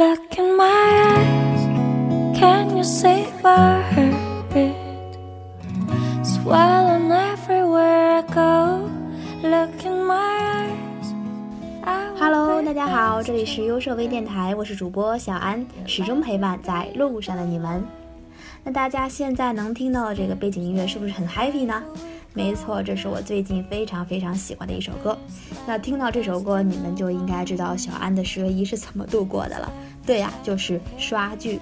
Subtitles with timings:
[0.00, 1.60] Look in my eyes,
[2.34, 4.64] can you see my heart?
[6.24, 8.88] Swelling everywhere I go.
[9.42, 10.72] Look in my
[11.84, 12.16] eyes.
[12.18, 17.84] Hello，大家好，这里是优设微电台，我是主播小安，始终陪伴在路上的你们。
[18.64, 21.82] 那大家现在能听到的这个背景音乐是不是很 happy 呢？
[22.32, 25.18] 没错，这是我最近非常非常喜欢的一首歌。
[25.66, 29.70] 那听到这首歌，你们就应该知道小安的十月一是怎么度过的了。
[30.06, 31.58] 对呀、就是刷剧，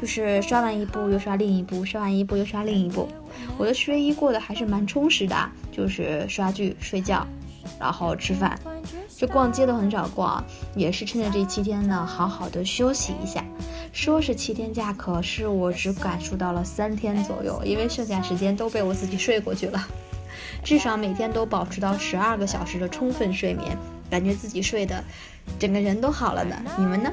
[0.00, 3.08] 就是刷完一部又刷另一部，刷完一部又刷另一部。
[3.56, 5.36] 我的十月一过得还是蛮充实的，
[5.70, 7.24] 就是刷剧、睡觉，
[7.78, 8.58] 然后吃饭。
[9.16, 10.44] 就逛街都很少逛，
[10.76, 13.44] 也是趁着这七天呢，好好的休息一下。
[13.92, 19.88] 说是七天假，可是我只感受到了三天左右，因为剩下时间都被我自己睡过去了。
[20.68, 23.74] 至少每天都保持到十二个小时的充分睡眠，
[24.10, 25.02] 感觉自己睡的
[25.58, 26.54] 整个人都好了呢。
[26.76, 27.10] 你们呢？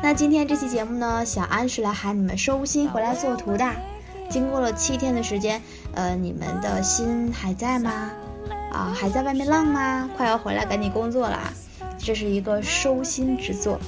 [0.00, 3.68] 那今天这期节目呢，小安是来喊你们收心回来做图的。
[4.30, 5.60] 经过了七天的时间，
[5.94, 8.12] 呃，你们的心还在吗？
[8.72, 10.08] 啊，还在外面浪吗？
[10.16, 11.52] 快要回来，赶紧工作啦！
[11.98, 13.80] 这是一个收心之作。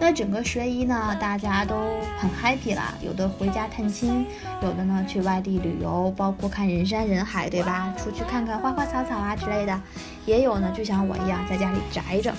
[0.00, 1.74] 那整个十月一呢，大家都
[2.18, 4.26] 很 happy 啦，有的回家探亲，
[4.60, 7.92] 有的呢去外地旅游，包括看人山人海，对吧？
[7.96, 9.80] 出去看看花花草草啊之类的，
[10.26, 12.34] 也有呢，就像我一样在家里宅着，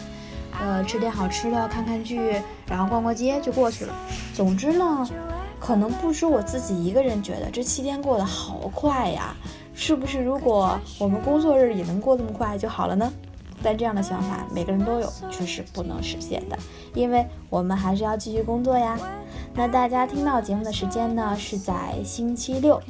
[0.60, 3.94] 呃，吃点好吃的，看看剧，然后逛逛街就过去了。
[4.34, 5.08] 总之呢，
[5.60, 9.36] 可能不是我自己一个人觉得这七天过得好快呀，
[9.74, 10.22] 是不是？
[10.22, 13.12] 如果我们工作日也能过这么快就好了呢？
[13.64, 16.58] 但这样的想法每个人都有，却是不能实现的，
[16.94, 18.98] 因为我们还是要继续工作呀。
[19.54, 22.82] 那大家听到节目的时间呢，是在星期六，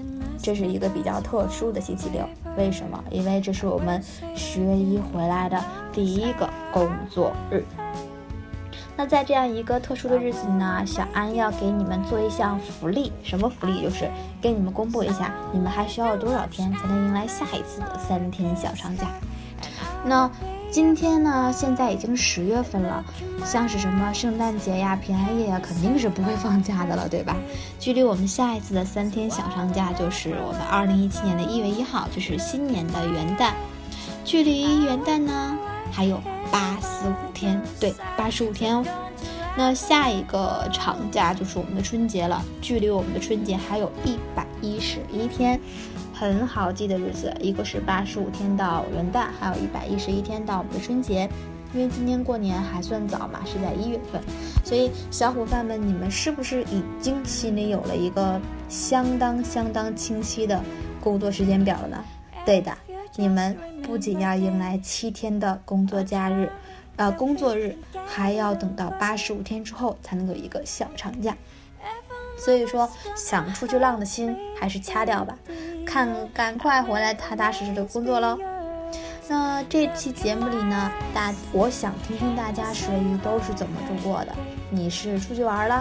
[0.42, 2.28] 这是一个比较特殊的星期六。
[2.58, 3.02] 为什么？
[3.12, 4.02] 因为这是我们
[4.36, 7.64] 十月一回来的第一个工作日。
[8.98, 13.82] 那在这样一个特殊的日子呢，小安要给你们做一项福利，什么福利？
[13.82, 14.10] 就是
[14.42, 19.06] 给你们公布一下，你们还需要多少天才能迎来下一次的三天小长假？
[20.06, 20.32] 那
[20.76, 23.02] 今天呢，现在已经十月份了，
[23.46, 27.34] 像是什么圣诞节呀、平安夜呀，肯定是不会放假的了，对吧？
[27.80, 33.54] 距离我们下一次的三天小长假，就是我们二零一七年的一月一号，就是新年的元旦。
[34.26, 35.58] 距离元旦呢，
[35.94, 36.20] 还有
[36.52, 38.84] 八四五天，对，八十五天哦。
[39.56, 45.58] 那下一个长假就是我们的春节了，距离我们的春节还有一百一十一天，
[46.18, 51.30] 很好记的日子，一个是八十五天到元旦，还有一百一十一天到我们的春节。
[51.74, 54.22] 因为今年过年还算早嘛，是在一月份，
[54.64, 58.40] 所以小伙伴们，你们是不是已经心里有了一个
[58.70, 60.64] 相当相当清晰的
[61.02, 62.06] 工作时间表了呢？
[62.46, 62.72] 对的，
[63.18, 66.50] 你们不仅要迎来七天的工作假日，
[66.96, 67.76] 呃，工作日，
[68.06, 71.36] 还要等到八十五天之后才能有一个小长假。
[72.38, 75.38] 所以说，想出去浪的心还是掐掉吧，
[75.86, 78.38] 看赶快回来踏踏实实的工作喽。
[79.28, 84.36] 那这期节目里呢，大我想听听大家十月一都是怎么度过的。
[84.70, 85.76] 你是出去玩了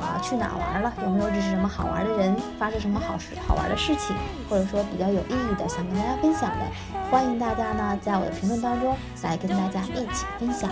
[0.00, 0.18] 啊？
[0.22, 0.92] 去哪玩了？
[1.04, 2.34] 有没有认识什么好玩的人？
[2.58, 4.16] 发生什么好事好玩的事情？
[4.48, 6.66] 或者说比较有意义的，想跟大家分享的，
[7.10, 10.68] 欢迎大家呢在我的评论当中来跟大家一起分享。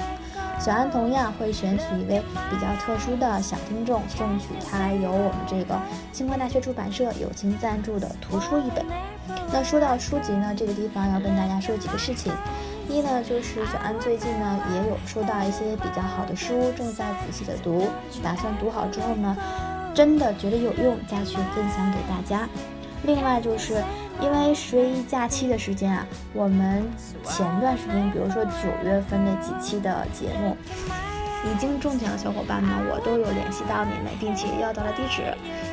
[0.60, 2.20] 小安同样会选取一位
[2.50, 5.78] 比较特殊的小听众，送取他由我们这个
[6.12, 8.84] 清华大学出版社友情赞助的图书一本。
[9.52, 12.32] 那说到书籍呢，这个地方要跟大家说几个事情。
[12.88, 17.86] 一呢，就是小安最近呢也有收到一些比较好的书，正在仔细的读，
[18.22, 19.36] 打算读好之后呢，
[19.94, 22.48] 真的觉得有用再去分享给大家。
[23.04, 23.82] 另外就是
[24.20, 26.84] 因为十一假期的时间啊，我们
[27.24, 30.56] 前段时间，比如说九月份那几期的节目，
[31.48, 35.22] 已经中奖的小伙伴们，我都有联系到你们，并且要到了地址。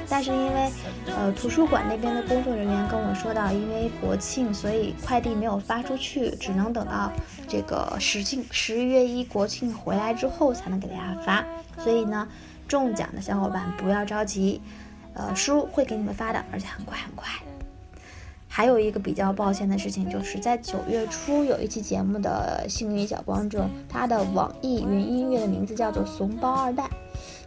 [0.07, 0.71] 但是因为
[1.07, 7.11] 呃图书馆那边的工作人员跟我说到，因为国庆，所以快递没有发出去，只能等到
[7.47, 11.43] 这个十庆十一月一国庆回来之后才能给大家发。
[11.81, 12.27] 所以呢，
[12.67, 14.61] 中奖的小伙伴不要着急，
[15.15, 17.27] 呃，书会给你们发的，而且很快很快。
[18.55, 26.89] 还有一个比较抱歉的事情，就是在九月初有一期节目的幸运小观众，他的网易云音乐的名字叫做“怂包二代”。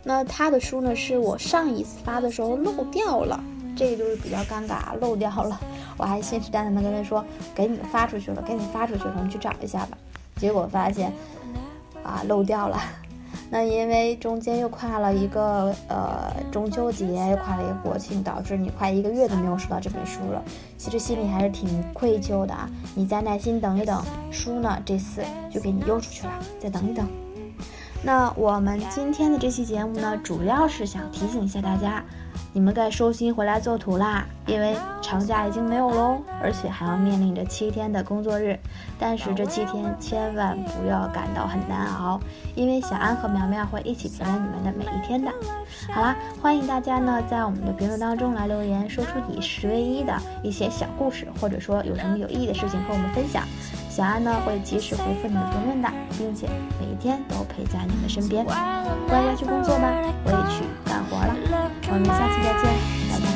[0.04, 3.42] 那他的书呢，是我上一次发的时候漏掉了，
[3.74, 5.58] 这个就是比较尴尬，漏掉了。
[5.96, 9.96] 我还信誓旦旦的跟他说，给你发出去了，给你发出去了，你去找一下吧。
[10.36, 11.10] 结果发现，
[12.04, 12.78] 啊，漏掉了。
[13.50, 20.42] 那因为中间又跨了一个呃中秋节，又跨了一个国庆，导致你快一个月都没有收到这本书了。
[20.76, 22.68] 其实心里还是挺愧疚的啊。
[22.94, 27.08] 你再耐心等一等，书呢这次就给你邮出去了，再等一等。
[28.02, 32.04] 那我们今天的这期节目呢，主要是想提醒一下大家。
[32.58, 38.58] 你们该收心回来做图啦，因为长假已经没有喽，而且还要面临着七天的工作日。
[38.98, 42.18] 但是这七天千万不要感到很难熬，
[42.56, 45.30] 因为小安和苗苗会一起陪伴你们的每一天的。
[45.92, 50.12] 好啦，欢迎大家呢在我们的评论当中来留言，说出你十唯一的
[50.42, 53.44] 一些小故事，或者说有什么有意义的事情和我们分享。
[53.98, 56.48] 小安呢会及时回复你的评论的，并且
[56.78, 58.44] 每一天都陪在你们身边。
[58.44, 58.54] 乖
[59.08, 59.92] 乖去工作吧，
[60.22, 61.34] 我也去干活了。
[61.88, 62.70] 我们下期再见，
[63.10, 63.26] 拜拜。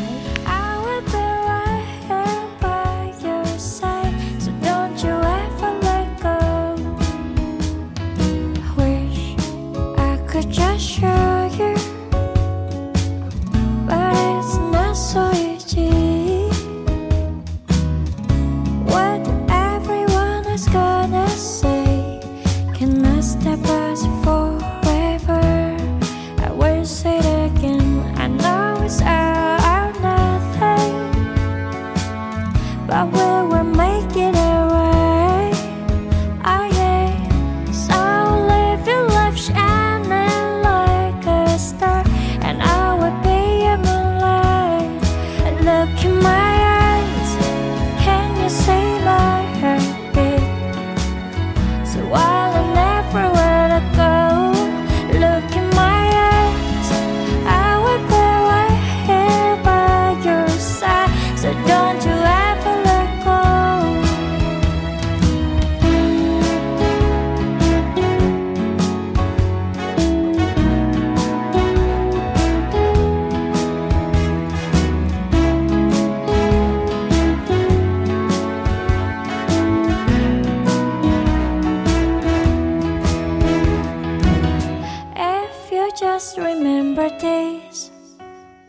[10.51, 10.72] just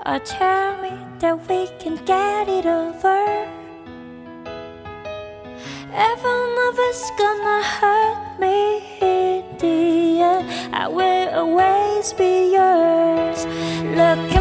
[0.06, 3.48] or tell me that we can get it over.
[6.10, 13.46] Even if it's gonna hurt me in the end, I will always be yours.
[13.96, 14.33] Look